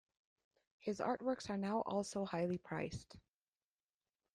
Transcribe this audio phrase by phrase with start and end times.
[0.79, 3.17] His art works are now also highly priced.